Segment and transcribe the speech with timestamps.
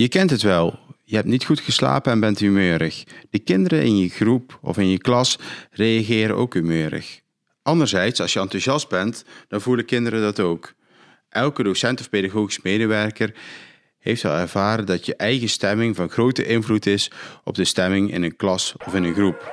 [0.00, 0.78] Je kent het wel.
[1.04, 3.04] Je hebt niet goed geslapen en bent humeurig.
[3.30, 5.38] De kinderen in je groep of in je klas
[5.70, 7.20] reageren ook humeurig.
[7.62, 10.72] Anderzijds, als je enthousiast bent, dan voelen kinderen dat ook.
[11.28, 13.34] Elke docent of pedagogisch medewerker
[13.98, 17.10] heeft al ervaren dat je eigen stemming van grote invloed is
[17.44, 19.52] op de stemming in een klas of in een groep.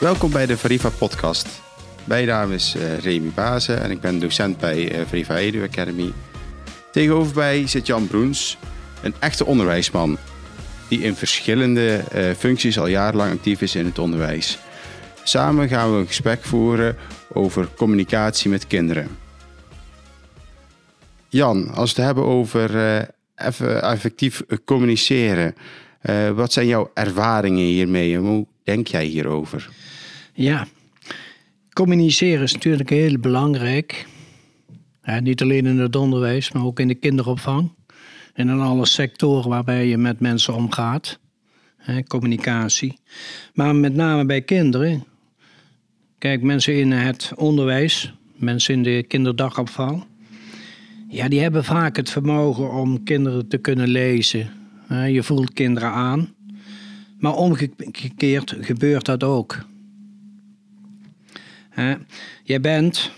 [0.00, 1.62] Welkom bij de Variva podcast.
[2.04, 6.12] Mijn naam is uh, Remy Bazen en ik ben docent bij uh, Variva Edu Academy.
[6.92, 8.58] Tegenover mij zit Jan Broens,
[9.02, 10.18] een echte onderwijsman
[10.88, 14.58] die in verschillende uh, functies al jarenlang actief is in het onderwijs.
[15.22, 16.96] Samen gaan we een gesprek voeren
[17.32, 19.08] over communicatie met kinderen.
[21.28, 22.70] Jan, als we het hebben over
[23.36, 25.54] even effectief communiceren,
[26.34, 29.68] wat zijn jouw ervaringen hiermee en hoe denk jij hierover?
[30.32, 30.66] Ja,
[31.72, 34.06] communiceren is natuurlijk heel belangrijk.
[35.16, 37.72] Niet alleen in het onderwijs, maar ook in de kinderopvang.
[38.34, 41.18] En in alle sectoren waarbij je met mensen omgaat.
[42.06, 42.98] communicatie.
[43.54, 45.04] Maar met name bij kinderen.
[46.18, 50.04] Kijk, mensen in het onderwijs, mensen in de kinderdagopvang.
[51.08, 54.50] Ja, die hebben vaak het vermogen om kinderen te kunnen lezen.
[54.88, 56.34] je voelt kinderen aan.
[57.18, 59.66] Maar omgekeerd gebeurt dat ook.
[62.44, 63.10] Jij bent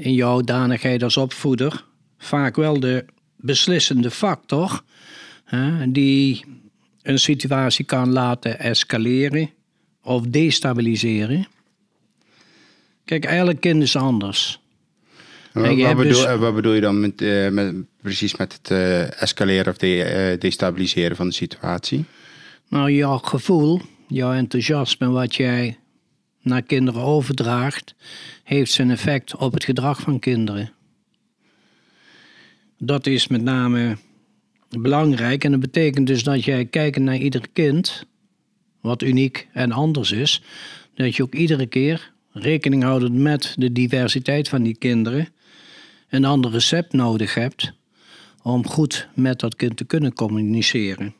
[0.00, 1.84] in jouw danigheid als opvoeder
[2.18, 3.04] vaak wel de
[3.36, 4.82] beslissende factor
[5.88, 6.44] die
[7.02, 9.50] een situatie kan laten escaleren
[10.02, 11.46] of destabiliseren.
[13.04, 14.60] Kijk, elk kind is anders.
[15.52, 19.22] Wat, wat, bedoel, dus- wat, bedoel, je dan met, uh, met precies met het uh,
[19.22, 22.04] escaleren of de, uh, destabiliseren van de situatie?
[22.68, 25.78] Nou, jouw gevoel, jouw enthousiasme, wat jij
[26.42, 27.94] naar kinderen overdraagt,
[28.44, 30.72] heeft zijn effect op het gedrag van kinderen.
[32.78, 33.96] Dat is met name
[34.68, 38.06] belangrijk en dat betekent dus dat jij kijkt naar ieder kind,
[38.80, 40.42] wat uniek en anders is,
[40.94, 45.28] dat je ook iedere keer rekening houdend met de diversiteit van die kinderen
[46.08, 47.72] een ander recept nodig hebt
[48.42, 51.14] om goed met dat kind te kunnen communiceren.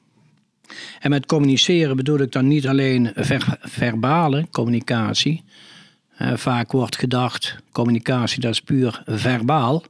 [1.00, 3.12] En met communiceren bedoel ik dan niet alleen
[3.60, 5.42] verbale communicatie.
[6.34, 9.84] vaak wordt gedacht, communicatie dat is puur verbaal.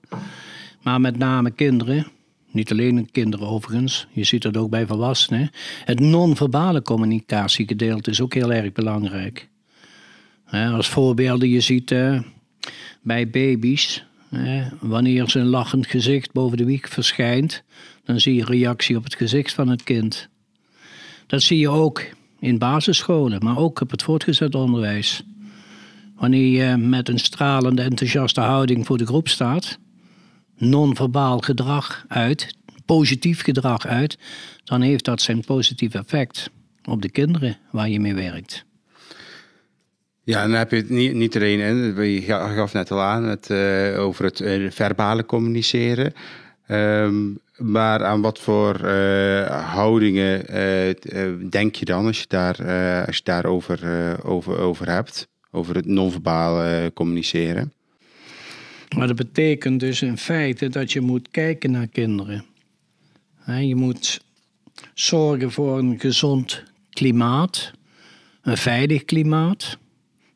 [0.83, 2.07] Maar met name kinderen,
[2.51, 5.51] niet alleen kinderen overigens, je ziet dat ook bij volwassenen.
[5.85, 9.49] Het non-verbale communicatiegedeelte is ook heel erg belangrijk.
[10.51, 11.95] als voorbeelden je ziet
[13.03, 14.05] bij baby's,
[14.81, 17.63] wanneer ze een lachend gezicht boven de wieg verschijnt,
[18.05, 20.29] dan zie je reactie op het gezicht van het kind.
[21.31, 22.03] Dat zie je ook
[22.41, 25.25] in basisscholen, maar ook op het voortgezet onderwijs.
[26.17, 29.79] Wanneer je met een stralende, enthousiaste houding voor de groep staat,
[30.57, 32.55] non-verbaal gedrag uit,
[32.87, 34.19] positief gedrag uit,
[34.65, 36.51] dan heeft dat zijn positief effect
[36.85, 38.65] op de kinderen waar je mee werkt.
[40.23, 41.59] Ja, dan heb je het niet, niet alleen,
[42.11, 42.23] je
[42.55, 46.13] gaf net al aan, het, uh, over het uh, verbale communiceren.
[46.69, 52.57] Um, maar aan wat voor uh, houdingen uh, denk je dan als je, daar,
[53.07, 53.81] als je daarover
[54.25, 55.29] over, over hebt?
[55.51, 57.73] Over het non-verbaal communiceren?
[58.97, 62.45] Maar dat betekent dus in feite dat je moet kijken naar kinderen.
[63.61, 64.21] je moet
[64.95, 67.73] zorgen voor een gezond klimaat,
[68.43, 69.79] een veilig klimaat.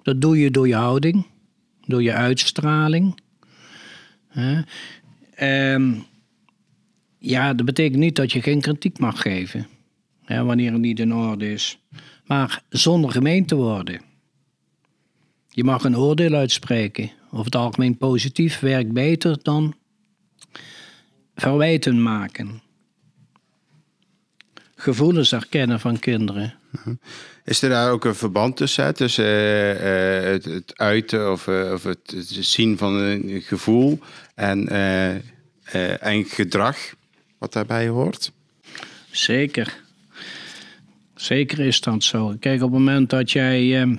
[0.03, 1.27] Dat doe je door je houding,
[1.87, 3.19] door je uitstraling.
[5.41, 6.05] Um,
[7.25, 9.67] ja, dat betekent niet dat je geen kritiek mag geven.
[10.27, 11.79] wanneer het niet in orde is.
[12.25, 14.01] Maar zonder gemeen te worden.
[15.49, 17.11] Je mag een oordeel uitspreken.
[17.31, 19.75] Over het algemeen positief werkt beter dan
[21.35, 22.63] verwijten maken.
[24.75, 26.55] Gevoelens herkennen van kinderen.
[26.71, 26.95] Mhm.
[27.45, 28.95] Is er daar ook een verband tussen?
[28.95, 33.99] Tussen uh, uh, het, uiten of, uh, of het, het, zien van een gevoel
[34.35, 34.69] en,
[36.01, 36.77] en gedrag?
[37.45, 38.33] Wat daarbij hoort?
[39.11, 39.83] Zeker.
[41.15, 42.35] Zeker is dat zo.
[42.41, 43.97] Kijk, op het moment dat jij eh,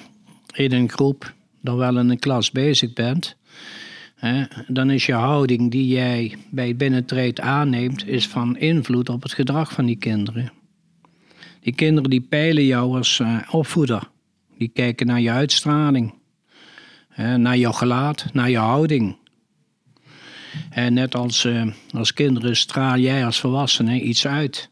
[0.53, 3.36] in een groep, dan wel in een klas bezig bent,
[4.68, 9.33] dan is je houding die jij bij het binnentreed aanneemt, is van invloed op het
[9.33, 10.51] gedrag van die kinderen.
[11.59, 14.09] Die kinderen die peilen jou als uh, opvoeder.
[14.57, 16.13] Die kijken naar je uitstraling,
[17.15, 19.18] naar jouw gelaat, naar je houding.
[20.69, 24.69] En net als, uh, als kinderen straal jij als volwassene iets uit.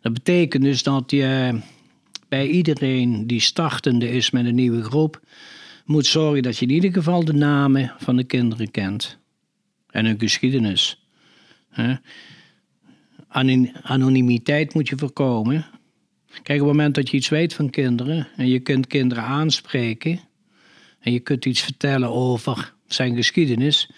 [0.00, 1.60] Dat betekent dus dat je
[2.28, 5.20] bij iedereen die startende is met een nieuwe groep,
[5.84, 9.18] moet zorgen dat je in ieder geval de namen van de kinderen kent.
[9.90, 11.04] en hun geschiedenis.
[13.82, 15.66] Anonimiteit moet je voorkomen.
[16.42, 20.20] Kijk, op het moment dat je iets weet van kinderen en je kunt kinderen aanspreken
[21.00, 23.90] en je kunt iets vertellen over zijn geschiedenis,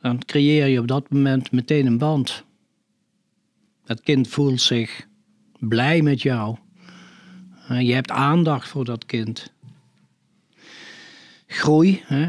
[0.00, 2.44] dan creëer je op dat moment meteen een band.
[3.84, 5.06] Dat kind voelt zich
[5.58, 6.56] blij met jou.
[7.68, 9.52] Je hebt aandacht voor dat kind.
[11.46, 12.28] Groei hè,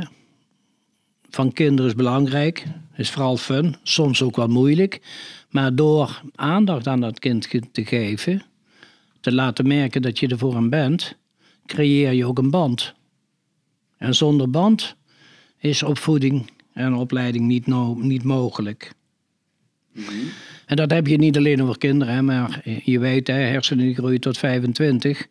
[1.30, 2.66] van kinderen is belangrijk,
[2.96, 5.02] is vooral fun, soms ook wat moeilijk.
[5.50, 8.44] Maar door aandacht aan dat kind te geven,
[9.20, 11.16] te laten merken dat je er voor hem bent,
[11.66, 12.94] creëer je ook een band.
[13.98, 14.96] En zonder band
[15.58, 17.68] is opvoeding en opleiding niet,
[17.98, 18.92] niet mogelijk.
[19.92, 20.10] Mhm.
[20.66, 24.20] En dat heb je niet alleen over kinderen, hè, maar je weet, hè, hersenen groeien
[24.20, 25.28] tot 25.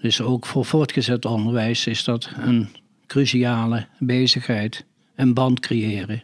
[0.00, 2.68] Dus ook voor voortgezet onderwijs is dat een
[3.06, 4.84] cruciale bezigheid.
[5.14, 6.22] Een band creëren.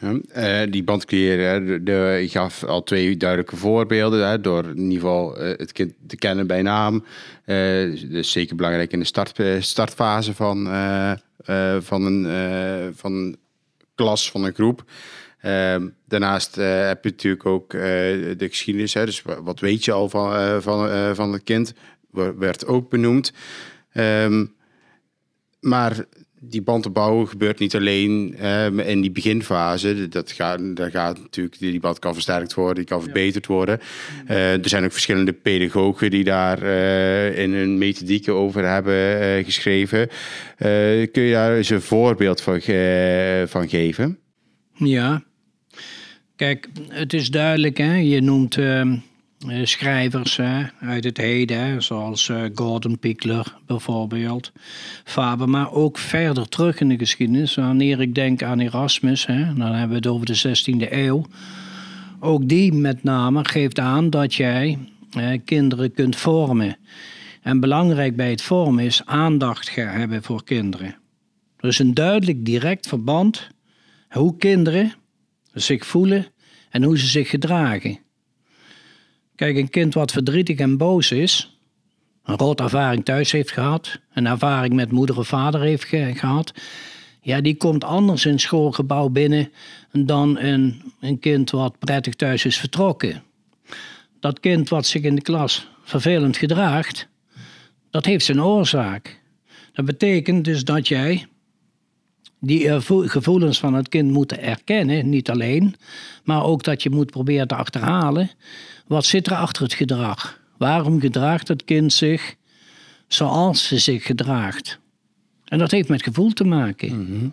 [0.00, 4.28] Uh, die band creëren, de, ik gaf al twee duidelijke voorbeelden.
[4.28, 7.04] Hè, door in ieder geval uh, het kind te kennen bij naam.
[7.46, 10.64] Uh, dus zeker belangrijk in de start, startfase van,
[11.78, 13.36] van, een, van
[13.94, 14.84] klas, van een groep.
[15.40, 18.94] Ehm, daarnaast heb je natuurlijk ook de geschiedenis.
[18.94, 21.74] Hè, dus wat weet je al van, van, van het kind?
[22.36, 23.32] Werd ook benoemd.
[23.94, 24.54] Um,
[25.60, 26.04] maar
[26.48, 30.08] die band bouwen gebeurt niet alleen um, in die beginfase.
[30.08, 33.80] Dat gaat, daar gaat natuurlijk, die band kan versterkt worden, die kan verbeterd worden.
[34.28, 39.44] Uh, er zijn ook verschillende pedagogen die daar uh, in hun methodieken over hebben uh,
[39.44, 40.08] geschreven.
[41.12, 42.60] kun je daar eens een voorbeeld van,
[43.46, 44.18] van geven?
[44.72, 45.22] Ja,
[46.36, 47.94] kijk, het is duidelijk, hè?
[47.94, 48.58] je noemt
[49.38, 50.40] eh, schrijvers
[50.80, 54.52] uit het heden, zoals uh, Gordon Pickler bijvoorbeeld,
[55.04, 57.54] Faber, maar ook verder terug in de geschiedenis.
[57.54, 61.26] Wanneer ik denk aan Erasmus, hè, dan hebben we het over de 16e eeuw.
[62.20, 64.78] Ook die met name geeft aan dat jij
[65.44, 66.76] kinderen kunt vormen.
[67.42, 70.96] En belangrijk bij het vormen is aandacht hebben voor kinderen.
[71.56, 73.48] Er is een duidelijk direct verband
[74.08, 74.92] hoe kinderen
[75.52, 76.26] zich voelen
[76.70, 77.98] en hoe ze zich gedragen.
[79.36, 81.58] Kijk, een kind wat verdrietig en boos is,
[82.24, 86.52] een rot ervaring thuis heeft gehad, een ervaring met moeder of vader heeft gehad,
[87.20, 89.52] ja, die komt anders in het schoolgebouw binnen
[89.92, 93.22] dan een, een kind wat prettig thuis is vertrokken.
[94.20, 97.08] Dat kind wat zich in de klas vervelend gedraagt,
[97.90, 99.20] dat heeft zijn oorzaak.
[99.72, 101.26] Dat betekent dus dat jij
[102.40, 105.74] die gevoelens van het kind moet erkennen, niet alleen,
[106.24, 108.30] maar ook dat je moet proberen te achterhalen
[108.86, 110.38] wat zit er achter het gedrag?
[110.56, 112.34] Waarom gedraagt het kind zich
[113.08, 114.78] zoals ze zich gedraagt?
[115.44, 117.00] En dat heeft met gevoel te maken.
[117.02, 117.28] Mhm.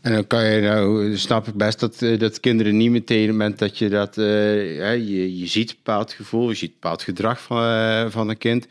[0.00, 3.26] En dan kan je nou, snap ik best dat, eh, dat kinderen niet meteen, op
[3.26, 6.76] het moment dat je dat, ja, je, je ziet een bepaald gevoel, je ziet een
[6.80, 8.66] bepaald gedrag van, uh, van een kind.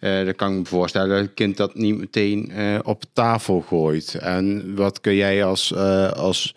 [0.00, 2.52] Uh, dan kan ik me voorstellen dat het kind dat niet meteen
[2.84, 4.14] op tafel gooit.
[4.14, 5.74] En wat kun jij als,
[6.14, 6.54] als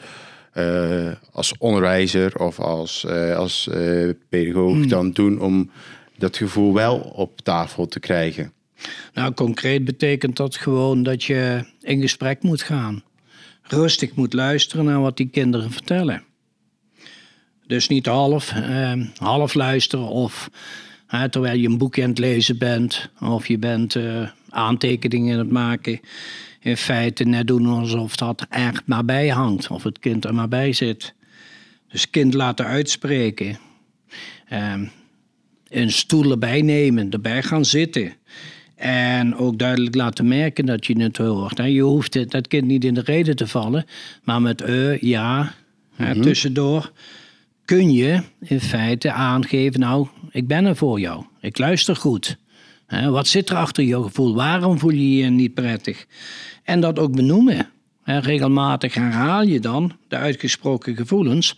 [0.59, 4.87] uh, als onderwijzer of als, uh, als uh, pedagoog hmm.
[4.87, 5.71] dan doen om
[6.17, 8.53] dat gevoel wel op tafel te krijgen?
[9.13, 13.03] Nou, concreet betekent dat gewoon dat je in gesprek moet gaan.
[13.61, 16.23] Rustig moet luisteren naar wat die kinderen vertellen.
[17.67, 18.53] Dus niet half,
[19.17, 20.49] half luisteren of
[21.29, 23.95] terwijl je een boekje aan het lezen bent of je bent
[24.49, 25.99] aantekeningen aan het maken
[26.59, 29.67] in feite net doen alsof dat er maar bij hangt.
[29.67, 31.13] Of het kind er maar bij zit.
[31.91, 33.57] Dus kind laten uitspreken.
[34.49, 34.85] Ehm,
[35.69, 38.13] een stoel erbij nemen, erbij gaan zitten.
[38.75, 41.57] En ook duidelijk laten merken dat je het hoort.
[41.57, 43.85] Je hoeft dat kind niet in de reden te vallen,
[44.23, 45.53] maar met uh, ja,
[45.97, 46.91] mm tussendoor
[47.65, 51.25] kun je in feite aangeven: Nou, ik ben er voor jou.
[51.41, 52.37] Ik luister goed.
[52.89, 54.35] Wat zit er achter je gevoel?
[54.35, 56.05] Waarom voel je je niet prettig?
[56.63, 57.69] En dat ook benoemen.
[58.03, 61.57] regelmatig herhaal je dan de uitgesproken gevoelens.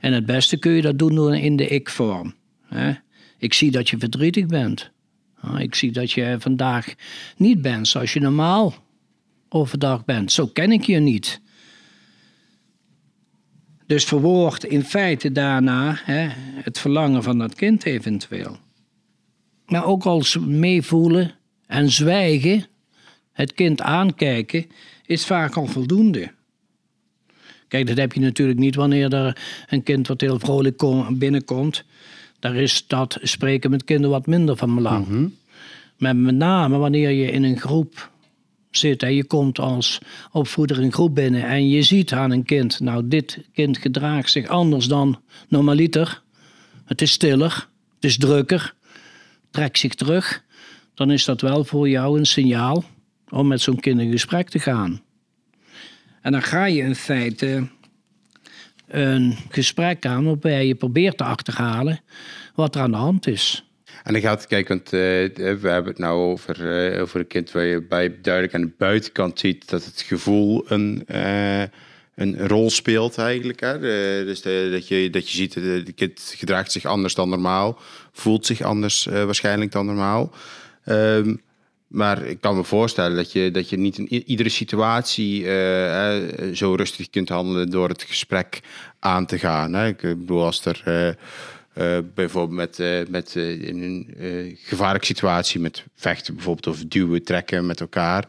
[0.00, 2.34] En het beste kun je dat doen in de ik-vorm.
[3.38, 4.90] Ik zie dat je verdrietig bent.
[5.58, 6.94] Ik zie dat je vandaag
[7.36, 8.74] niet bent zoals je normaal
[9.48, 10.32] overdag bent.
[10.32, 11.40] Zo ken ik je niet.
[13.86, 15.98] Dus verwoord in feite daarna
[16.62, 18.58] het verlangen van dat kind eventueel.
[19.68, 21.34] Maar ook als meevoelen
[21.66, 22.66] en zwijgen
[23.32, 24.66] het kind aankijken,
[25.06, 26.30] is vaak al voldoende.
[27.68, 31.84] Kijk, dat heb je natuurlijk niet wanneer er een kind wat heel vrolijk binnenkomt.
[32.38, 35.06] Daar is dat spreken met kinderen wat minder van belang.
[35.06, 35.26] Mhm.
[35.96, 38.10] Maar met name wanneer je in een groep
[38.70, 39.98] zit en je komt als
[40.32, 44.48] opvoeder een groep binnen en je ziet aan een kind, nou dit kind gedraagt zich
[44.48, 46.22] anders dan normaliter.
[46.84, 48.74] Het is stiller, het is drukker,
[49.58, 50.42] trekt zich terug.
[50.94, 52.84] Dan is dat wel voor jou een signaal
[53.28, 55.02] om met zo'n kind in gesprek te gaan.
[56.20, 57.68] En dan ga je in feite
[58.86, 62.00] een gesprek aan waarbij je probeert te achterhalen
[62.54, 63.64] wat er aan de hand is.
[64.02, 67.50] En dan gaat, kijk, want uh, we hebben het nou over, uh, over een kind
[67.50, 71.62] waar je bij duidelijk aan de buitenkant ziet dat het gevoel een, uh,
[72.14, 73.60] een rol speelt eigenlijk.
[73.60, 73.78] Hè?
[74.24, 77.78] Dus dat, je, dat je ziet het kind gedraagt zich anders dan normaal,
[78.18, 80.32] voelt zich anders waarschijnlijk dan normaal.
[80.86, 81.40] Um,
[81.88, 85.44] maar ik kan me voorstellen dat je, dat je niet in iedere situatie
[86.54, 88.60] zo rustig kunt handelen door het gesprek
[88.98, 89.72] aan te gaan.
[89.72, 89.86] Hè?
[89.86, 90.82] Ik bedoel, als er
[91.74, 97.80] uh, bijvoorbeeld met, met in een gevaarlijke situatie, met vechten bijvoorbeeld of duwen, trekken met
[97.80, 98.28] elkaar.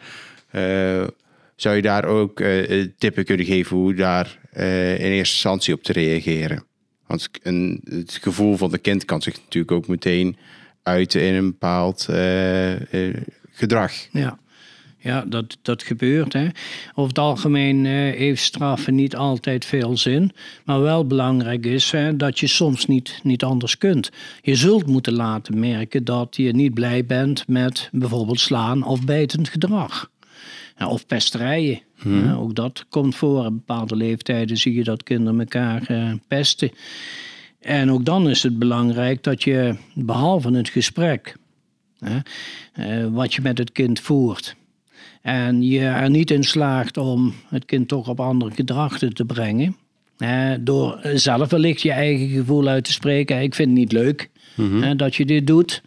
[1.55, 2.41] zou je daar ook
[2.97, 6.68] tippen kunnen geven hoe daar in eerste instantie op te reageren?
[7.09, 7.29] Want
[7.83, 10.37] het gevoel van de kind kan zich natuurlijk ook meteen
[10.83, 12.07] uiten in een bepaald
[13.51, 13.93] gedrag.
[14.11, 14.39] Ja.
[15.01, 16.33] Ja, dat, dat gebeurt.
[16.33, 16.47] Hè.
[16.89, 20.31] Over het algemeen uh, heeft straffen niet altijd veel zin.
[20.65, 24.09] Maar wel belangrijk is hè, dat je soms niet, niet anders kunt.
[24.41, 29.49] Je zult moeten laten merken dat je niet blij bent met bijvoorbeeld slaan of bijtend
[29.49, 30.09] gedrag.
[30.87, 31.81] Of pesterijen.
[31.95, 32.25] Hmm.
[32.25, 33.45] Ja, ook dat komt voor.
[33.45, 36.71] Op bepaalde leeftijden zie je dat kinderen elkaar uh, pesten.
[37.59, 41.35] En ook dan is het belangrijk dat je, behalve het gesprek,
[41.99, 44.55] uh, wat je met het kind voert,
[45.21, 49.75] en je er niet in slaagt om het kind toch op andere gedragingen te brengen.
[50.59, 53.41] door zelf wellicht je eigen gevoel uit te spreken.
[53.41, 54.97] Ik vind het niet leuk mhm.
[54.97, 55.81] dat je dit doet.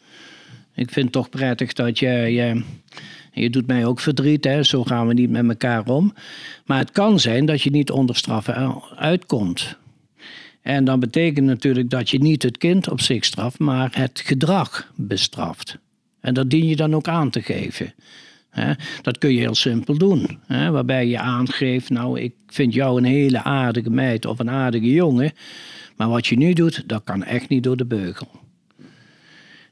[0.74, 2.62] Ik vind het toch prettig dat je, je.
[3.32, 4.62] Je doet mij ook verdriet, hè?
[4.62, 6.14] zo gaan we niet met elkaar om.
[6.66, 9.76] Maar het kan zijn dat je niet onder straffen uitkomt.
[10.62, 14.92] En dan betekent natuurlijk dat je niet het kind op zich straft, maar het gedrag
[14.94, 15.78] bestraft.
[16.20, 17.94] En dat dien je dan ook aan te geven.
[19.02, 20.38] Dat kun je heel simpel doen.
[20.48, 25.32] Waarbij je aangeeft, nou ik vind jou een hele aardige meid of een aardige jongen.
[25.96, 28.41] Maar wat je nu doet, dat kan echt niet door de beugel.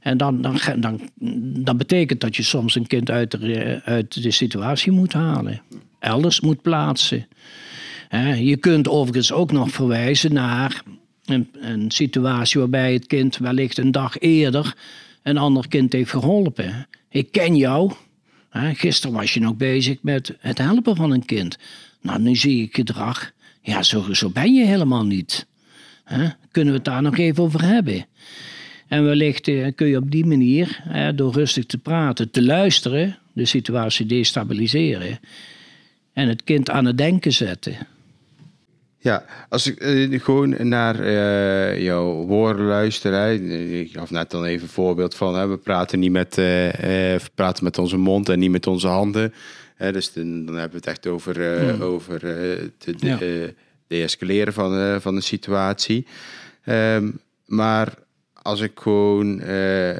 [0.01, 1.01] En dan, dan, dan,
[1.63, 5.63] dan betekent dat je soms een kind uit de, uit de situatie moet halen.
[5.99, 7.27] Elders moet plaatsen.
[8.37, 10.83] Je kunt overigens ook nog verwijzen naar
[11.25, 14.75] een, een situatie waarbij het kind wellicht een dag eerder
[15.23, 16.87] een ander kind heeft geholpen.
[17.09, 17.93] Ik ken jou,
[18.53, 21.59] Gisteren was je nog bezig met het helpen van een kind.
[22.01, 23.33] Nou, nu zie ik gedrag.
[23.63, 25.47] Ja, zo, zo ben je helemaal niet.
[26.51, 28.07] Kunnen we het daar nog even over hebben?
[28.91, 30.83] En wellicht eh, kun je op die manier,
[31.15, 35.19] door rustig te praten, te luisteren, de situatie destabiliseren
[36.13, 37.77] en het kind aan het denken zetten.
[38.99, 43.33] Ja, als ik uh, gewoon naar uh, jouw woorden luister, hè,
[43.81, 47.21] ik gaf net dan even een voorbeeld van, hè, we praten niet met, uh, we
[47.35, 49.33] praten met onze mond en niet met onze handen.
[49.77, 51.83] Hè, dus dan, dan hebben we het echt over, hmm.
[51.83, 53.55] over het de,
[53.87, 56.07] de-escaleren van, van de situatie.
[56.67, 57.95] Um, maar
[58.43, 59.97] als ik gewoon uh, in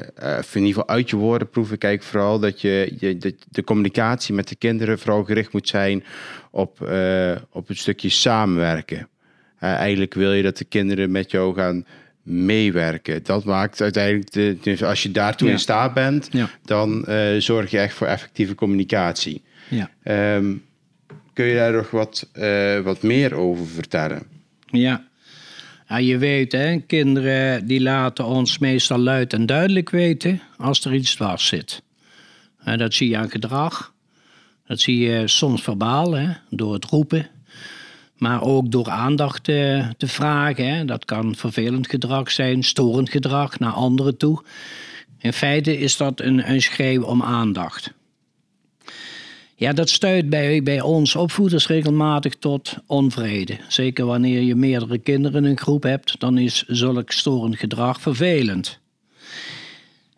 [0.53, 4.47] ieder geval uit je woorden proef, kijk vooral dat je, je de, de, communicatie met
[4.47, 6.03] de kinderen vooral gericht moet zijn
[6.51, 8.97] op, uh, op een stukje samenwerken.
[8.97, 11.85] Uh, eigenlijk wil je dat de kinderen met jou gaan
[12.23, 13.23] meewerken.
[13.23, 16.29] Dat maakt uiteindelijk, de, dus als je daartoe in staat bent,
[16.65, 17.05] dan
[17.37, 19.43] zorg je echt voor effectieve communicatie.
[19.69, 19.89] Ja.
[20.35, 20.63] Um,
[21.33, 22.29] kun je daar nog wat,
[22.83, 24.23] wat meer over vertellen?
[24.65, 25.09] Ja,
[25.91, 30.93] ja, je weet, hè, kinderen die laten ons meestal luid en duidelijk weten als er
[30.93, 31.81] iets dwars zit.
[32.57, 33.93] En dat zie je aan gedrag.
[34.65, 37.29] Dat zie je soms verbaal, hè, door het roepen.
[38.17, 40.87] Maar ook door aandacht te, te vragen.
[40.87, 44.43] Dat kan vervelend gedrag zijn, storend gedrag naar anderen toe.
[45.19, 47.93] In feite is dat een, een schreeuw om aandacht.
[49.61, 53.57] Ja, dat stuit bij, bij ons opvoeders regelmatig tot onvrede.
[53.67, 58.79] Zeker wanneer je meerdere kinderen in een groep hebt, dan is zulk storend gedrag vervelend.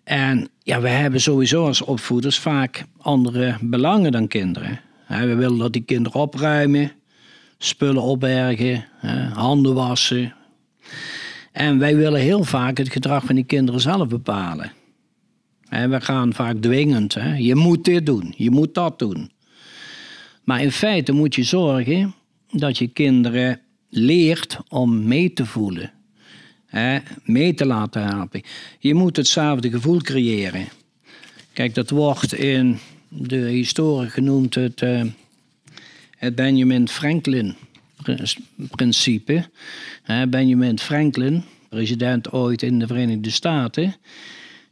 [0.04, 4.80] En ja, we hebben sowieso als opvoeders vaak andere belangen dan kinderen.
[5.08, 6.92] We willen dat die kinderen opruimen,
[7.58, 8.86] spullen opbergen,
[9.34, 10.34] handen wassen.
[11.52, 14.72] En wij willen heel vaak het gedrag van die kinderen zelf bepalen.
[15.70, 17.18] We gaan vaak dwingend.
[17.38, 19.32] Je moet dit doen, je moet dat doen.
[20.44, 22.14] Maar in feite moet je zorgen
[22.52, 23.60] dat je kinderen
[23.90, 25.92] leert om mee te voelen.
[27.24, 28.42] Mee te laten helpen.
[28.80, 30.68] Je moet hetzelfde gevoel creëren.
[31.54, 34.84] Kijk, dat wordt in de historie genoemd het,
[36.18, 39.50] het Benjamin Franklin-principe.
[40.30, 43.96] Benjamin Franklin, president ooit in de Verenigde Staten,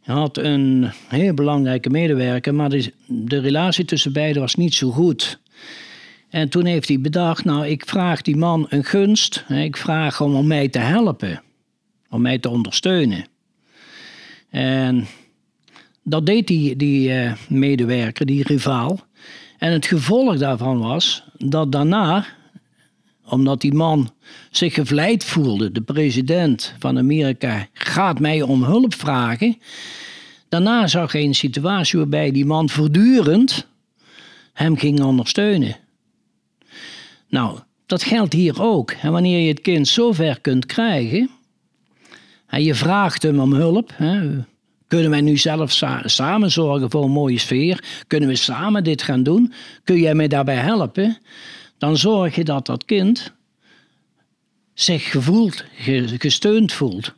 [0.02, 5.40] had een heel belangrijke medewerker, maar de, de relatie tussen beiden was niet zo goed.
[6.32, 10.36] En toen heeft hij bedacht, nou ik vraag die man een gunst, ik vraag hem
[10.36, 11.42] om mij te helpen,
[12.10, 13.26] om mij te ondersteunen.
[14.50, 15.08] En
[16.04, 19.00] dat deed die, die uh, medewerker, die rivaal.
[19.58, 22.26] En het gevolg daarvan was dat daarna,
[23.26, 24.14] omdat die man
[24.52, 29.58] zich gevleid voelde, de president van Amerika gaat mij om hulp vragen.
[30.50, 33.68] Daarna zag hij een situatie waarbij die man voortdurend
[34.54, 35.76] hem ging ondersteunen.
[37.32, 38.92] Nou, dat geldt hier ook.
[38.92, 41.30] En wanneer je het kind zover kunt krijgen,
[42.48, 43.94] en je vraagt hem om hulp,
[44.88, 45.72] kunnen wij nu zelf
[46.06, 47.84] samen zorgen voor een mooie sfeer?
[48.08, 49.54] Kunnen we samen dit gaan doen?
[49.84, 51.18] Kun jij mij daarbij helpen?
[51.78, 53.34] Dan zorg je dat dat kind
[54.74, 55.64] zich gevoeld,
[56.18, 57.14] gesteund voelt.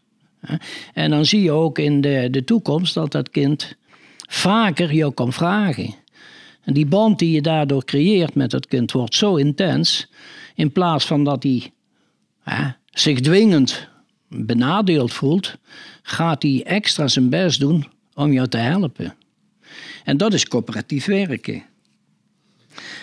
[0.93, 3.75] En dan zie je ook in de, de toekomst dat dat kind
[4.27, 5.95] vaker jou kan vragen.
[6.63, 10.11] En die band die je daardoor creëert met het kind wordt zo intens,
[10.55, 11.71] in plaats van dat hij
[12.43, 13.87] hè, zich dwingend
[14.27, 15.57] benadeeld voelt,
[16.01, 19.15] gaat hij extra zijn best doen om jou te helpen.
[20.03, 21.63] En dat is coöperatief werken.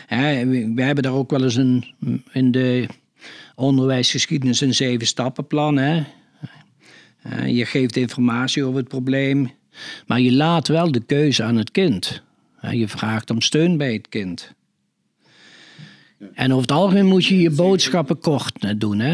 [0.08, 1.84] we hebben daar ook wel eens een,
[2.32, 2.86] in de
[3.54, 5.76] onderwijsgeschiedenis een zeven stappenplan.
[5.76, 6.04] Hè?
[7.46, 9.50] Je geeft informatie over het probleem,
[10.06, 12.22] maar je laat wel de keuze aan het kind.
[12.60, 14.52] Je vraagt om steun bij het kind.
[16.34, 18.98] En over het algemeen moet je je boodschappen kort doen.
[18.98, 19.12] Hè?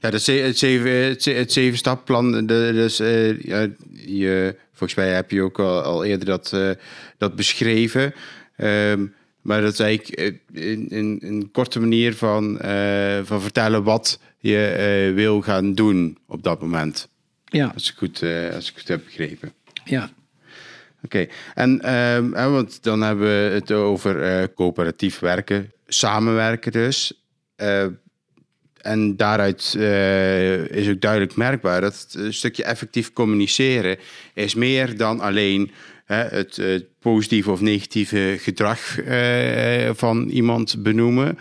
[0.00, 0.92] Ja, dat het, zeven,
[1.36, 2.46] het zeven stappenplan.
[2.46, 6.70] Dus, uh, ja, je, volgens mij heb je ook al, al eerder dat, uh,
[7.18, 8.14] dat beschreven.
[8.56, 14.20] Um, maar dat is eigenlijk in, in, een korte manier van, uh, van vertellen wat
[14.38, 17.08] je wil gaan doen op dat moment.
[17.44, 17.70] Ja.
[17.74, 18.22] Als ik goed,
[18.54, 19.52] als ik goed heb begrepen.
[19.84, 20.10] Ja.
[21.06, 27.24] Oké, en um, want dan hebben we het over coöperatief werken, samenwerken dus.
[28.76, 33.98] En daaruit uh, is ook duidelijk merkbaar dat het stukje effectief communiceren
[34.34, 35.70] is meer dan alleen
[36.04, 36.60] het,
[37.00, 38.98] positieve of negatieve gedrag
[39.96, 41.38] van iemand benoemen.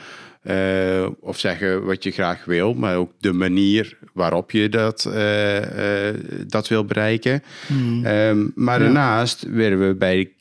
[0.50, 5.10] Uh, of zeggen wat je graag wil, maar ook de manier waarop je dat,
[6.48, 7.44] dat wil bereiken.
[7.68, 8.06] Mm.
[8.06, 8.84] Um, maar ja.
[8.84, 10.32] daarnaast willen we bij,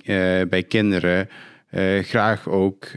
[0.49, 1.29] bij kinderen
[2.03, 2.89] graag ook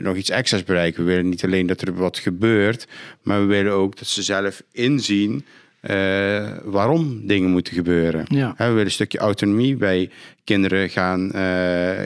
[0.00, 1.04] nog iets extra's bereiken.
[1.04, 2.86] We willen niet alleen dat er wat gebeurt,
[3.22, 5.44] maar we willen ook dat ze zelf inzien
[5.90, 8.24] uh, waarom dingen moeten gebeuren.
[8.28, 8.54] Ja.
[8.56, 10.10] we willen een stukje autonomie bij
[10.44, 11.30] kinderen gaan,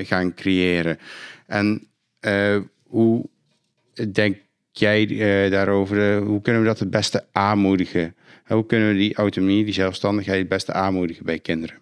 [0.06, 0.98] gaan creëren.
[1.46, 1.88] En
[2.82, 3.28] hoe
[4.12, 4.36] denk
[4.70, 5.06] jij
[5.50, 6.16] daarover?
[6.16, 8.14] hoe kunnen we dat het beste aanmoedigen?
[8.46, 11.76] Hoe kunnen we die autonomie, die zelfstandigheid het beste aanmoedigen bij kinderen?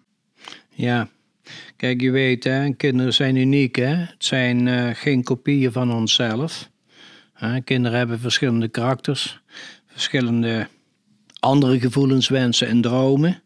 [0.69, 1.09] Ja,
[1.75, 3.75] Kijk, je weet, hè, kinderen zijn uniek.
[3.75, 3.95] Hè?
[3.95, 6.69] Het zijn uh, geen kopieën van onszelf.
[7.63, 9.41] Kinderen hebben verschillende karakters,
[9.87, 10.67] verschillende
[11.39, 13.41] andere gevoelens, wensen en dromen.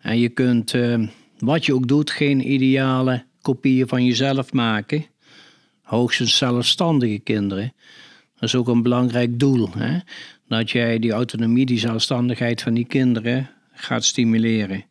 [0.00, 0.74] En je kunt,
[1.38, 5.06] wat je ook doet, geen ideale kopieën van jezelf maken.
[5.92, 7.72] Hoogstens zelfstandige kinderen.
[8.34, 9.68] Dat is ook een belangrijk doel.
[9.76, 9.98] Hè?
[10.48, 14.84] Dat jij die autonomie, die zelfstandigheid van die kinderen gaat stimuleren.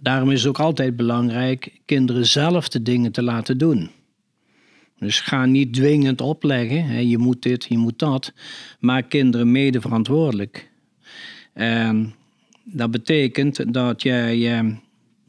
[0.00, 3.90] Daarom is het ook altijd belangrijk kinderen zelf de dingen te laten doen.
[4.98, 8.32] Dus ga niet dwingend opleggen, hè, je moet dit, je moet dat.
[8.80, 10.70] Maak kinderen mede verantwoordelijk.
[11.52, 12.14] En
[12.64, 14.74] dat betekent dat jij eh,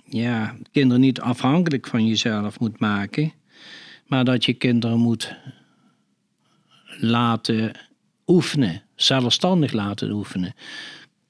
[0.05, 3.33] ja, kinderen niet afhankelijk van jezelf moet maken,
[4.05, 5.35] maar dat je kinderen moet
[6.99, 7.71] laten
[8.27, 10.53] oefenen, zelfstandig laten oefenen.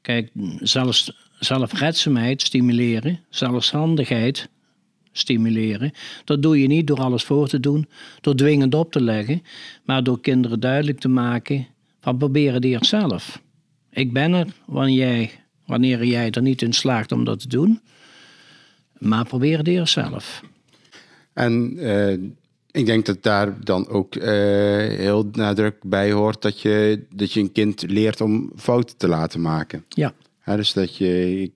[0.02, 4.50] Kijk, zelfs zelfredzaamheid stimuleren, zelfstandigheid
[5.12, 5.92] stimuleren.
[6.24, 7.88] Dat doe je niet door alles voor te doen,
[8.22, 9.42] door dwingend op te leggen,
[9.84, 11.68] maar door kinderen duidelijk te maken
[12.02, 13.42] van proberen die eerst zelf.
[13.90, 15.32] Ik ben er wanneer jij,
[15.66, 17.82] wanneer jij er niet in slaagt om dat te doen,
[18.98, 20.42] maar probeer het eerst zelf.
[21.34, 22.30] En uh,
[22.76, 27.40] ik denk dat daar dan ook uh, heel nadruk bij hoort dat je, dat je
[27.40, 29.86] een kind leert om fouten te laten maken.
[29.90, 30.14] Ja.
[30.46, 31.52] Ja, dus dat je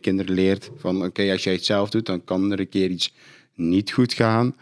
[0.00, 3.14] kinderen leert van oké, als jij het zelf doet, dan kan er een keer iets
[3.54, 4.54] niet goed gaan.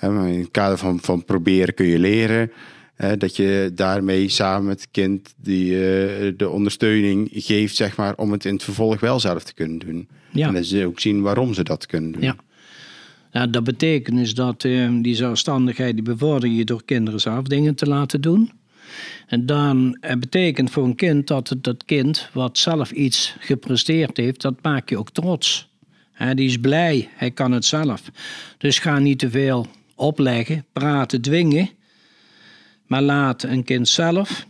[0.00, 2.52] Maar in het kader van, van proberen kun je leren.
[3.18, 8.32] Dat je daarmee samen met het kind die, eh, de ondersteuning geeft, zeg maar, om
[8.32, 10.08] het in het vervolg wel zelf te kunnen doen.
[10.30, 10.46] Ja.
[10.46, 12.22] En dat ze ook zien waarom ze dat kunnen doen.
[12.22, 12.36] Ja.
[13.32, 17.74] Nou, dat betekent dus dat uh, die zelfstandigheid die bevorder je door kinderen zelf dingen
[17.74, 18.50] te laten doen.
[19.26, 24.16] En dan het betekent voor een kind dat het dat kind wat zelf iets gepresteerd
[24.16, 25.70] heeft, dat maak je ook trots.
[26.12, 28.10] He, die is blij, hij kan het zelf.
[28.58, 31.70] Dus ga niet te veel opleggen, praten, dwingen.
[32.86, 34.46] Maar laat een kind zelf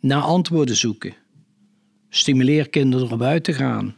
[0.00, 1.14] naar antwoorden zoeken.
[2.08, 3.94] Stimuleer kinderen erop uit te gaan.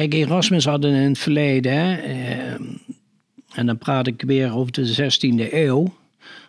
[0.00, 2.60] Kijk, Erasmus had in het verleden, hè, eh,
[3.52, 5.94] en dan praat ik weer over de 16e eeuw,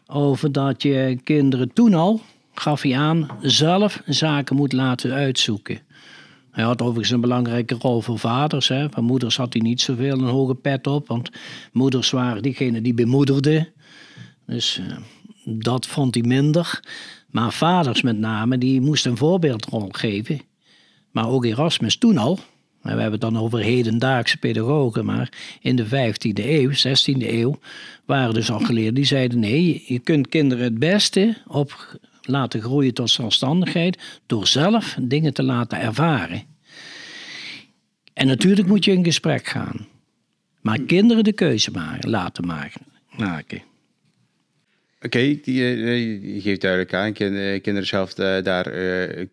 [0.07, 2.21] over dat je kinderen toen al,
[2.53, 5.79] gaf hij aan, zelf zaken moet laten uitzoeken.
[6.51, 8.67] Hij had overigens een belangrijke rol voor vaders.
[8.67, 8.89] Hè.
[8.89, 11.29] Van moeders had hij niet zoveel een hoge pet op, want
[11.71, 13.67] moeders waren diegene die bemoederden.
[14.45, 14.97] Dus uh,
[15.59, 16.79] dat vond hij minder.
[17.29, 20.41] Maar vaders met name, die moesten een voorbeeldrol geven.
[21.11, 22.39] Maar ook Erasmus toen al.
[22.81, 27.59] We hebben het dan over hedendaagse pedagogen, maar in de 15e eeuw, 16e eeuw,
[28.05, 32.93] waren dus al geleerden die zeiden: nee, je kunt kinderen het beste op laten groeien
[32.93, 36.43] tot zelfstandigheid door zelf dingen te laten ervaren.
[38.13, 39.87] En natuurlijk moet je in gesprek gaan,
[40.61, 42.81] maar kinderen de keuze maken, laten maken.
[45.01, 48.71] Oké, die, die, eh, geeft duidelijk aan, eh, kinderen zelf eh, daar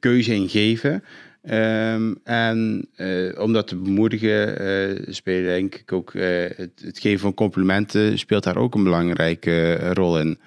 [0.01, 1.05] keuze in geven.
[1.45, 7.19] Um, en uh, om dat te bemoedigen, uh, speelt denk ik ook uh, het, geven
[7.19, 10.39] van complimenten speelt daar ook een belangrijke rol in.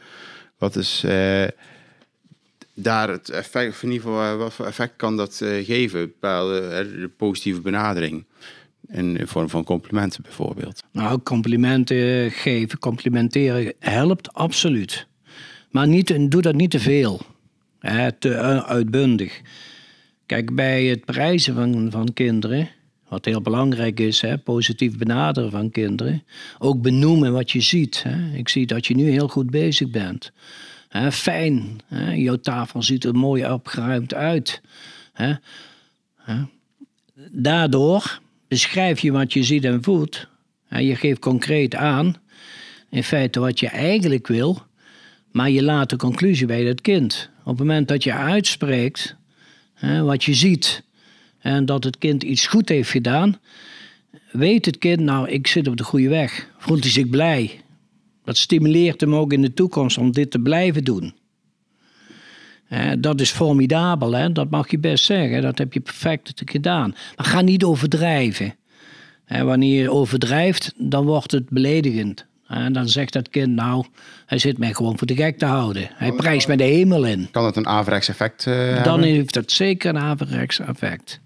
[0.58, 1.06] Wat is
[2.74, 6.00] daar het effect, in ieder geval, wat voor effect kan dat geven?
[6.00, 8.26] Bepaalde positieve benadering.
[8.88, 10.84] In, in vorm van complimenten bijvoorbeeld.
[10.92, 15.08] Nou, complimenten geven, complimenteren helpt absoluut.
[15.70, 17.22] Maar niet, doe dat niet te veel.
[17.80, 19.42] Hè, te uitbundig.
[20.32, 22.70] Kijk, bij het prijzen van, van kinderen,
[23.08, 26.24] wat heel belangrijk is, hè, positief benaderen van kinderen.
[26.60, 28.04] Ook benoemen wat je ziet.
[28.04, 28.38] Hè.
[28.38, 30.32] Ik zie dat je nu heel goed bezig bent.
[30.90, 32.12] Hè, fijn, hè.
[32.12, 34.62] jouw tafel ziet er mooi opgeruimd uit.
[35.14, 35.34] Hè.
[37.32, 40.28] Daardoor beschrijf je wat je ziet en voelt.
[40.70, 42.16] Je geeft concreet aan,
[42.90, 44.62] in feite wat je eigenlijk wil,
[45.32, 47.30] maar je laat de conclusie bij het kind.
[47.40, 49.20] Op het moment dat je uitspreekt
[49.82, 50.84] hè, wat je ziet
[51.40, 53.40] en dat het kind iets goed heeft gedaan,
[54.32, 56.48] weet het kind, nou, ik zit op de goede weg.
[56.58, 57.62] Voelt hij zich blij.
[58.24, 61.14] Dat stimuleert hem ook in de toekomst om dit te blijven doen.
[63.00, 64.32] dat is formidabel, hè?
[64.32, 65.42] dat mag je best zeggen.
[65.42, 66.96] Dat heb je perfect gedaan.
[67.16, 68.56] Maar ga niet overdrijven.
[69.28, 72.26] wanneer je overdrijft, dan wordt het beledigend.
[72.52, 73.86] En dan zegt dat kind, nou,
[74.26, 75.90] hij zit mij gewoon voor de gek te houden.
[75.94, 77.28] Hij oh, prijst mij de hemel in.
[77.32, 79.04] Kan het een averechts effect uh, Dan hebben?
[79.04, 81.20] heeft dat zeker een averechts effect.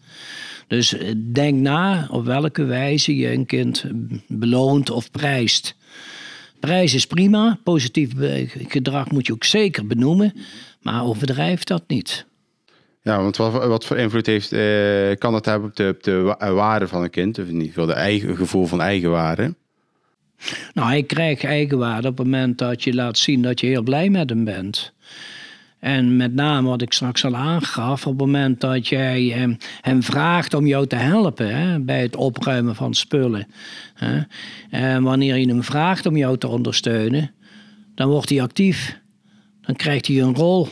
[0.67, 3.85] Dus eh, denk na op welke wijze je een kind
[4.27, 5.75] beloont of prijst.
[6.59, 8.11] Prijs is prima, positief
[8.67, 10.33] gedrag moet je ook zeker benoemen,
[10.81, 12.25] maar overdrijf dat niet.
[13.01, 16.35] Ja, want wat, wat voor invloed heeft, eh, kan dat hebben op de, op de
[16.51, 19.53] waarde van een kind, of in ieder geval de eigen gevoel van eigenwaarde?
[20.73, 24.09] Nou, hij krijgt eigenwaarde op het moment dat je laat zien dat je heel blij
[24.09, 24.93] met hem bent.
[25.79, 30.03] En met name wat ik straks al aangaf, op het moment dat jij hem, hem
[30.03, 33.47] vraagt om jou te helpen hè, bij het opruimen van spullen.
[33.93, 34.21] Hè,
[34.69, 37.31] en wanneer je hem vraagt om jou te ondersteunen,
[37.95, 38.99] dan wordt hij actief.
[39.61, 40.67] Dan krijgt hij een rol.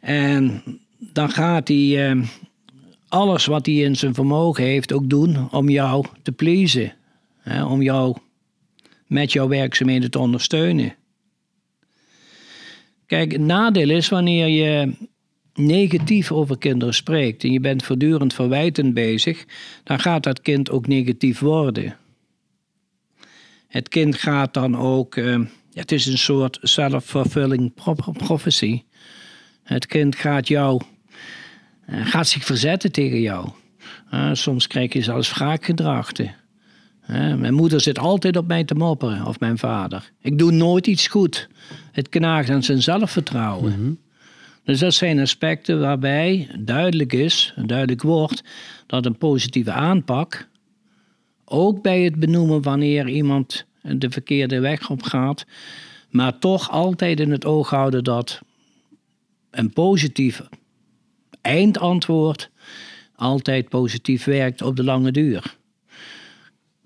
[0.00, 0.62] En
[0.98, 2.20] dan gaat hij eh,
[3.08, 6.92] alles wat hij in zijn vermogen heeft ook doen om jou te pleasen.
[7.40, 8.16] Hè, om jou
[9.06, 10.94] met jouw werkzaamheden te ondersteunen.
[13.06, 14.92] Kijk, het nadeel is wanneer je
[15.54, 19.44] negatief over kinderen spreekt en je bent voortdurend verwijtend bezig,
[19.84, 21.96] dan gaat dat kind ook negatief worden.
[23.68, 25.40] Het kind gaat dan ook, uh,
[25.72, 27.74] het is een soort self-fulfilling
[28.16, 28.82] prophecy.
[29.62, 30.80] Het kind gaat jou,
[31.88, 33.48] uh, gaat zich verzetten tegen jou.
[34.12, 36.34] Uh, soms krijg je zelfs wraakgedragten
[37.06, 40.10] mijn moeder zit altijd op mij te mopperen, of mijn vader.
[40.20, 41.48] Ik doe nooit iets goed.
[41.92, 43.80] Het knaagt aan zijn zelfvertrouwen.
[43.80, 43.92] Mhm.
[44.64, 48.44] Dus dat zijn aspecten waarbij duidelijk is, duidelijk wordt,
[48.86, 50.48] dat een positieve aanpak,
[51.44, 55.46] ook bij het benoemen wanneer iemand de verkeerde weg op gaat,
[56.10, 58.40] maar toch altijd in het oog houden dat
[59.50, 60.42] een positief
[61.40, 62.50] eindantwoord
[63.16, 65.56] altijd positief werkt op de lange duur.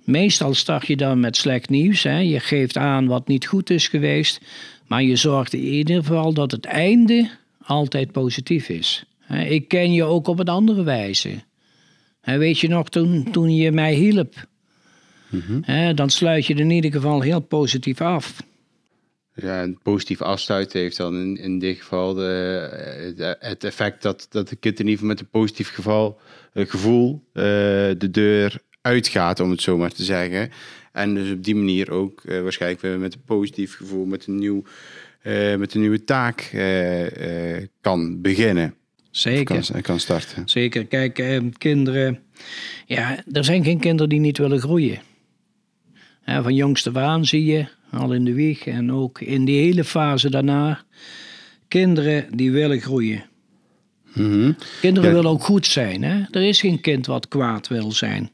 [0.09, 2.03] Meestal start je dan met slecht nieuws.
[2.03, 2.19] Hè.
[2.19, 4.41] Je geeft aan wat niet goed is geweest.
[4.87, 7.31] Maar je zorgt in ieder geval dat het einde
[7.63, 9.05] altijd positief is.
[9.49, 11.31] Ik ken je ook op een andere wijze.
[12.23, 14.47] weet je nog, toen, toen je mij hielp,
[15.31, 15.95] Mhm.
[15.95, 18.43] dan sluit je het in ieder geval heel positief af.
[19.35, 24.27] Ja, een positief afsluiten heeft dan in, in dit geval de, de- het effect dat,
[24.31, 26.21] dat de kind in ieder geval met een positief geval,
[26.53, 27.43] eh, gevoel eh,
[27.99, 30.51] de deur uitgaat, om het zo maar te zeggen.
[30.93, 34.39] En dus op die manier ook eh, waarschijnlijk weer met een positief gevoel, met een,
[34.39, 34.63] nieuw,
[35.23, 38.75] eh, met een nieuwe taak eh, kan beginnen.
[39.11, 39.69] Zeker.
[39.73, 40.43] Kan, kan starten.
[40.49, 40.87] Zeker.
[40.87, 42.19] Kijk, eh, kinderen.
[42.87, 44.99] Ja, er zijn geen kinderen die niet willen groeien.
[46.25, 50.31] Van jongste aan zie je, al in de wieg en ook in die hele fase
[50.31, 50.83] daarna.
[51.69, 53.25] Kinderen die willen groeien.
[54.15, 54.53] Mhm.
[54.81, 55.15] Kinderen Ja.
[55.15, 56.03] willen ook goed zijn.
[56.03, 56.23] Hè?
[56.31, 58.31] Er is geen kind wat kwaad wil zijn.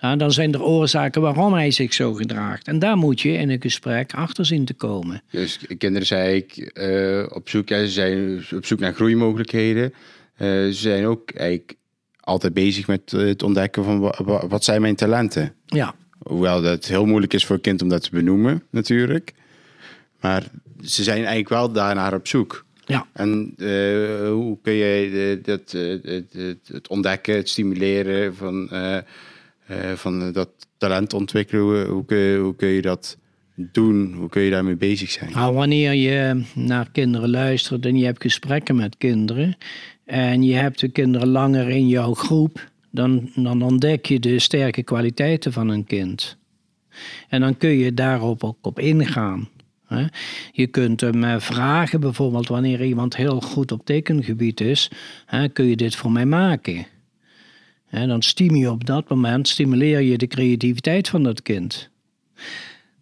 [0.00, 2.66] Ja, dan zijn er oorzaken waarom hij zich zo gedraagt.
[2.66, 5.22] En daar moet je in een gesprek achter zien te komen.
[5.30, 9.92] Dus kinderen zei ik eh, op zoek, ja, ze zijn op zoek naar groeimogelijkheden.
[10.36, 11.74] Eh, ze zijn ook eigenlijk
[12.20, 15.54] altijd bezig met eh, het ontdekken van wa- wa- wat zijn mijn talenten.
[15.66, 19.32] Ja, Hoewel dat heel moeilijk is voor een kind om dat te benoemen, natuurlijk.
[20.20, 20.42] Maar
[20.84, 22.64] ze zijn eigenlijk wel daarnaar op zoek.
[22.86, 23.06] ja.
[23.12, 23.54] En
[24.30, 28.68] hoe kun je dat, het, het, het ontdekken, het stimuleren van,
[29.68, 31.86] eh, eh, van dat talent ontwikkelen?
[31.86, 33.18] Hoe, kun je, hoe je dat
[33.54, 34.14] doen?
[34.14, 35.32] Hoe kun je daarmee bezig zijn?
[35.32, 39.56] Nou, wanneer je naar kinderen luistert en je hebt gesprekken met kinderen
[40.04, 44.82] en je hebt de kinderen langer in jouw groep, dan, dan ontdek je de sterke
[44.82, 46.36] kwaliteiten van een kind.
[47.28, 49.48] En dan kun je daarop ook op ingaan.
[50.52, 54.90] Je kunt hem eh, vragen, bijvoorbeeld wanneer iemand heel goed op tekengebied is,
[55.52, 56.86] kun je dit voor mij maken?
[57.88, 61.90] Hè, dan stimuleer je op dat moment stimuleer je de creativiteit van dat kind.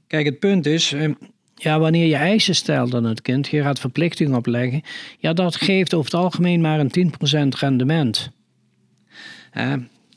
[0.07, 1.11] Kijk, het punt is, eh,
[1.55, 4.83] ja, wanneer je eisen stelt aan het kind, je gaat verplichtingen opleggen,
[5.19, 8.31] ja, dat geeft over het algemeen maar een 10% rendement.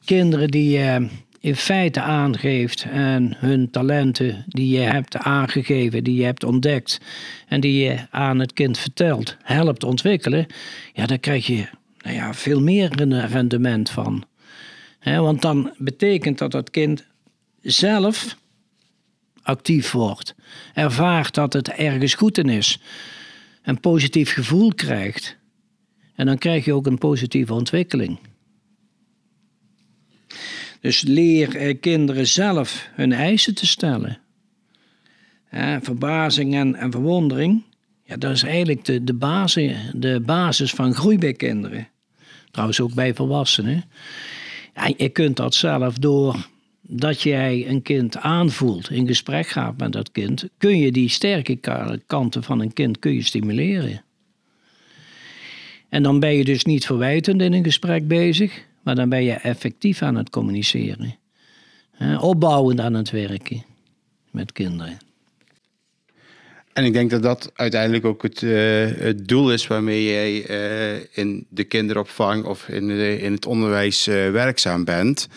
[0.05, 1.07] Kinderen die je
[1.39, 7.01] in feite aangeeft en hun talenten die je hebt aangegeven, die je hebt ontdekt
[7.47, 10.45] en die je aan het kind vertelt, helpt ontwikkelen,
[10.93, 11.67] ja, daar krijg je
[12.01, 12.91] nou ja, veel meer
[13.27, 14.23] rendement van.
[15.03, 17.05] Want dan betekent dat dat kind
[17.61, 18.37] zelf
[19.41, 20.35] actief wordt,
[20.73, 22.79] ervaart dat het ergens goed in is,
[23.63, 25.37] een positief gevoel krijgt.
[26.15, 28.19] En dan krijg je ook een positieve ontwikkeling.
[30.81, 34.19] Dus leer eh, kinderen zelf hun eisen te stellen.
[35.81, 37.63] Verbazing en, en verwondering,
[38.03, 41.87] ja, dat is eigenlijk de, de, basis, de basis van groei bij kinderen.
[42.51, 43.83] Trouwens ook bij volwassenen.
[44.97, 46.47] Je kunt dat zelf door
[46.81, 51.55] dat jij een kind aanvoelt, in gesprek gaat met dat kind, kun je die sterke
[51.55, 54.03] ka- kanten van een kind kun je stimuleren.
[55.89, 59.33] En dan ben je dus niet verwijtend in een gesprek bezig, maar dan ben je
[59.33, 61.15] effectief aan het communiceren.
[62.19, 63.63] Opbouwend aan het werken
[64.31, 64.97] met kinderen.
[66.73, 68.51] En ik denk dat dat uiteindelijk ook het, eh,
[68.97, 74.31] het doel is waarmee jij eh, in de kinderopvang of in, in het onderwijs eh,
[74.31, 75.27] werkzaam bent.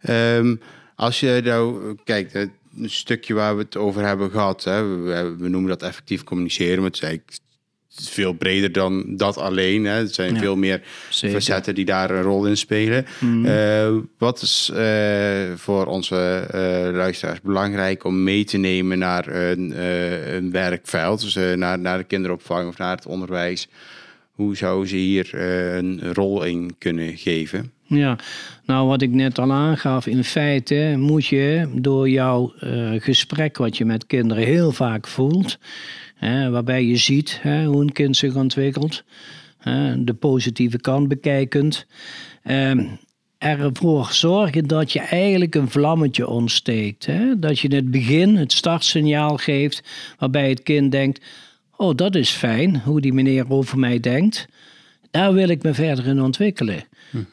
[0.00, 0.56] Ehm,
[0.96, 2.50] als je nou kijkt, het
[2.84, 4.96] stukje waar we het over hebben gehad, hè,
[5.36, 7.40] we, noemen dat effectief communiceren, maar het is
[7.94, 9.84] veel breder dan dat alleen.
[9.84, 10.00] Hè.
[10.00, 11.36] Er zijn Ja, veel meer zeker.
[11.36, 13.06] facetten die daar een rol in spelen.
[13.44, 16.60] Eh, wat is eh, voor onze eh,
[16.96, 19.82] luisteraars belangrijk om mee te nemen naar een,
[20.34, 23.68] een werkveld, dus naar, naar de kinderopvang of naar het onderwijs?
[24.30, 25.34] Hoe zou ze hier
[25.74, 27.72] een rol in kunnen geven?
[27.84, 28.18] Ja,
[28.66, 32.52] nou wat ik net al aangaf, in feite moet je door jouw
[32.98, 35.58] gesprek wat je met kinderen heel vaak voelt,
[36.20, 39.04] hè, waarbij je ziet hè, hoe een kind zich ontwikkelt,
[39.58, 41.86] hè, de positieve kant bekijkend,
[42.42, 42.86] ehm,
[43.38, 47.06] ervoor zorgen dat je eigenlijk een vlammetje ontsteekt.
[47.06, 47.38] Hè?
[47.38, 49.82] Dat je in het begin het startsignaal geeft
[50.18, 51.24] waarbij het kind denkt,
[51.76, 54.48] oh dat is fijn hoe die meneer over mij denkt.
[55.10, 56.84] Daar wil ik me verder in ontwikkelen.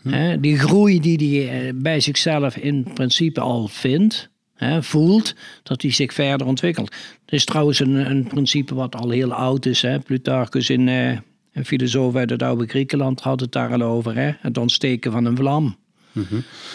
[0.04, 4.30] Hè, die groei die hij eh, bij zichzelf in principe al vindt,
[4.80, 6.90] voelt, dat hij zich verder ontwikkelt.
[7.26, 9.82] Dat is trouwens een, een principe wat al heel oud is.
[9.82, 10.00] Hè.
[10.00, 11.10] Plutarchus, in, eh,
[11.54, 14.16] een filosoof uit het oude Griekenland, had het daar al over.
[14.16, 14.32] Hè.
[14.40, 15.78] Het ontsteken van een vlam.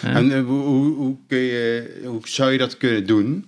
[0.01, 3.45] En eh, hoe, hoe, hoe, kun je, hoe zou je dat kunnen doen?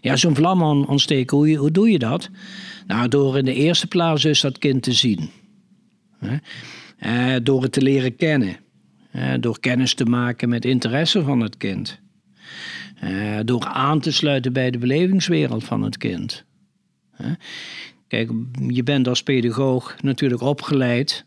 [0.00, 2.30] Ja, zo'n vlam on- ontsteken, hoe, doe je dat?
[2.86, 5.30] Nou, door in de eerste plaats dus dat kind te zien.
[6.98, 8.56] Eh, door het te leren kennen.
[9.40, 12.00] Door kennis te maken met interesse van het kind.
[13.00, 16.44] Eh, door aan te sluiten bij de belevingswereld van het kind.
[18.08, 18.30] Kijk,
[18.68, 21.24] je bent als pedagoog natuurlijk opgeleid.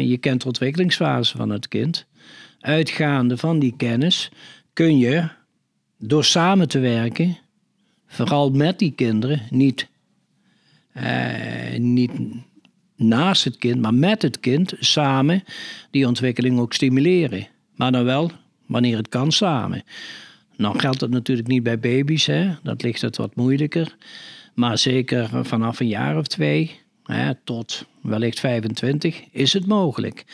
[0.00, 2.06] Je kent de ontwikkelingsfase van het kind.
[2.60, 4.30] uitgaande van die kennis,
[4.72, 5.28] kun je
[5.98, 7.38] door samen te werken,
[8.06, 9.88] vooral met die kinderen, niet,
[10.92, 12.12] eh, niet
[12.96, 15.44] naast het kind, maar met het kind samen
[15.90, 17.46] die ontwikkeling ook stimuleren.
[17.74, 18.30] Maar dan wel
[18.66, 19.82] wanneer het kan samen.
[20.60, 22.54] Nou geldt dat natuurlijk niet bij baby's, hè?
[22.62, 23.96] dat ligt het wat moeilijker.
[24.54, 30.24] Maar zeker vanaf een jaar of twee hè, tot wellicht 25 is het mogelijk.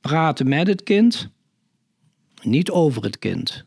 [0.00, 1.28] Praten met het kind,
[2.42, 3.64] niet over het kind.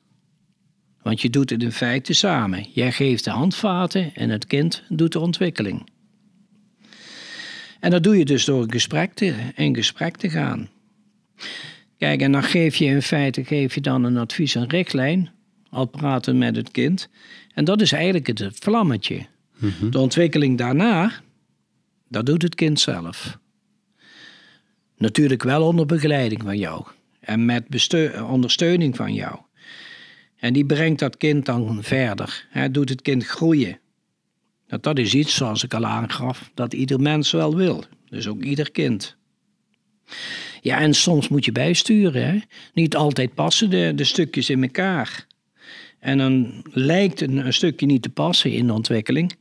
[1.01, 2.65] Want je doet het in feite samen.
[2.73, 5.89] Jij geeft de handvaten en het kind doet de ontwikkeling.
[7.79, 10.69] En dat doe je dus door een gesprek te, in gesprek te gaan.
[11.97, 15.35] Kijk, en dan geef je in feite geef je dan een advies en richtlijn,
[15.69, 17.09] al praten met het kind.
[17.53, 19.25] En dat is eigenlijk het vlammetje.
[19.57, 19.89] Mhm.
[19.89, 21.11] De ontwikkeling daarna,
[22.07, 23.39] dat doet het kind zelf.
[24.97, 26.85] Natuurlijk wel onder begeleiding van jou
[27.19, 27.65] en met
[28.29, 29.39] ondersteuning van jou.
[30.37, 32.47] En die brengt dat kind dan verder.
[32.49, 33.79] Hè, doet het kind groeien.
[34.67, 37.83] Dat, dat is iets, zoals ik al aangaf, dat ieder mens wel wil.
[38.09, 39.15] Dus ook ieder kind.
[40.61, 42.27] Ja, en soms moet je bijsturen.
[42.27, 42.39] Hè?
[42.73, 45.25] Niet altijd passen de, de stukjes in elkaar.
[45.99, 49.35] En dan lijkt een, stukje niet te passen in de ontwikkeling.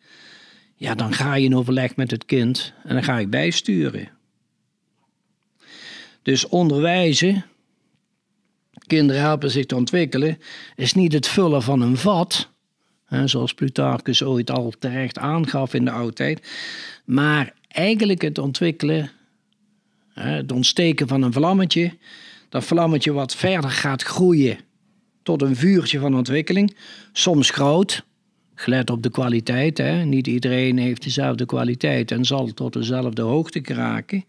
[0.77, 4.09] Ja, dan ga je in overleg met het kind en dan ga je bijsturen.
[6.23, 7.45] Dus onderwijzen,
[8.87, 10.38] kinderen helpen zich te ontwikkelen,
[10.77, 12.51] is niet het vullen van een vat,
[13.05, 16.51] hè, zoals Plutarchus ooit al terecht aangaf in de oudheid,
[17.05, 19.11] maar eigenlijk het ontwikkelen,
[20.12, 21.92] hè, het ontsteken van een vlammetje,
[22.49, 24.59] dat vlammetje wat verder gaat groeien
[25.26, 26.76] tot een vuurtje van ontwikkeling,
[27.12, 28.04] soms groot,
[28.54, 29.78] gelet op de kwaliteit.
[29.78, 30.04] Hè.
[30.04, 34.24] Niet iedereen heeft dezelfde kwaliteit en zal tot dezelfde hoogte geraken.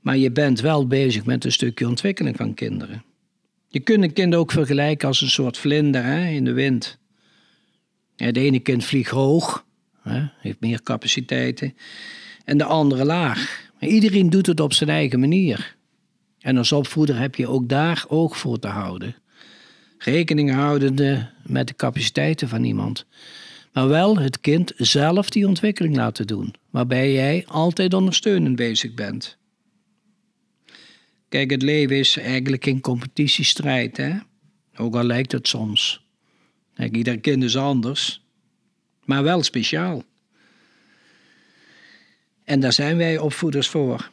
[0.00, 3.04] Maar je bent wel bezig met een stukje ontwikkeling van kinderen.
[3.68, 6.98] Je kunt een kind ook vergelijken als een soort vlinder hè, in de wind.
[8.16, 9.64] Het ene kind vliegt hoog,
[10.02, 11.76] hè, heeft meer capaciteiten,
[12.44, 13.70] en de andere laag.
[13.80, 15.76] Maar iedereen doet het op zijn eigen manier.
[16.38, 19.16] En als opvoeder heb je ook daar oog voor te houden.
[19.98, 23.06] Rekening houdende met de capaciteiten van iemand.
[23.72, 29.36] Maar wel het kind zelf die ontwikkeling laten doen, waarbij jij altijd ondersteunend bezig bent.
[31.28, 34.18] Kijk, het leven is eigenlijk een competitiestrijd, hè?
[34.76, 36.06] Ook al lijkt het soms.
[36.92, 38.24] Ieder kind is anders,
[39.04, 40.02] maar wel speciaal.
[42.44, 44.10] En daar zijn wij opvoeders voor.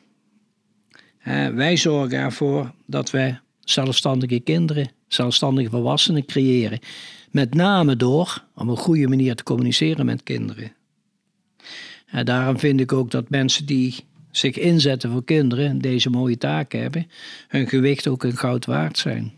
[1.53, 6.79] wij zorgen ervoor dat wij zelfstandige kinderen, zelfstandige volwassenen creëren.
[7.31, 10.71] Met name door op een goede manier te communiceren met kinderen.
[12.05, 13.95] En daarom vind ik ook dat mensen die
[14.31, 17.09] zich inzetten voor kinderen, deze mooie taken hebben,
[17.47, 19.33] hun gewicht ook een goud waard zijn.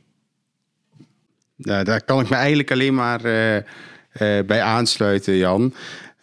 [1.56, 3.62] Ja, daar kan ik me eigenlijk alleen maar uh, uh,
[4.46, 5.74] bij aansluiten, Jan.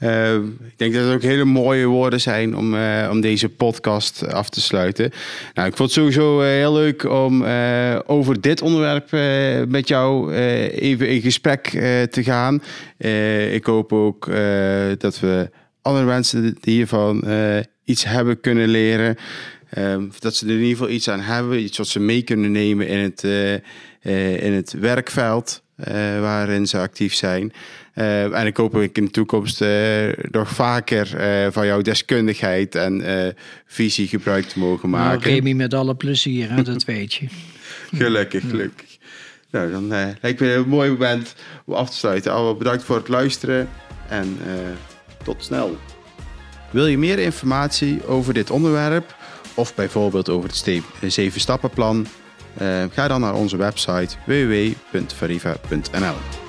[0.00, 4.32] Uh, ik denk dat het ook hele mooie woorden zijn om, uh, om deze podcast
[4.32, 5.10] af te sluiten.
[5.54, 7.44] Nou, ik vond het sowieso uh, heel leuk om
[8.06, 9.10] over dit onderwerp
[9.68, 10.32] met jou
[10.68, 11.68] even in gesprek
[12.10, 12.62] te gaan.
[13.52, 14.30] ik hoop ook
[14.98, 15.50] dat we
[15.82, 17.24] alle mensen hiervan
[17.84, 19.16] iets hebben kunnen leren.
[19.78, 22.52] Um, dat ze er in ieder geval iets aan hebben, iets wat ze mee kunnen
[22.52, 23.22] nemen in het,
[24.40, 25.62] in het werkveld
[26.20, 27.52] waarin ze actief zijn.
[27.94, 29.64] En ik hoop dat ik in de toekomst
[30.30, 31.06] nog vaker
[31.52, 33.02] van jouw deskundigheid en
[33.66, 35.20] visie gebruik te mogen nou, maken.
[35.20, 36.62] Nou, Remy, met alle plezier, hè?
[36.62, 37.26] dat weet je.
[37.96, 38.96] gelukkig, gelukkig.
[39.50, 39.88] Nou, dan
[40.20, 42.32] lijkt me een mooi moment om af te sluiten.
[42.32, 43.68] Allemaal bedankt voor het luisteren
[44.08, 44.38] en
[45.24, 45.78] tot snel.
[46.74, 49.16] Wil je meer informatie over dit onderwerp
[49.54, 52.06] of bijvoorbeeld over het 7 stappenplan?
[52.62, 56.43] Uh, ga dan naar onze website www.veriva.nl.